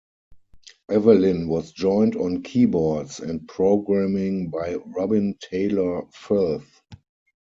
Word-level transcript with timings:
Evelyn 0.89 1.47
was 1.47 1.71
joined 1.73 2.15
on 2.15 2.41
keyboards 2.41 3.19
and 3.19 3.47
programming 3.47 4.49
by 4.49 4.77
Robin 4.83 5.37
Taylor-Firth. 5.47 6.81